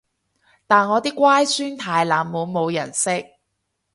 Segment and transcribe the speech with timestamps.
[0.65, 3.37] 但我啲乖孫太冷門冇人識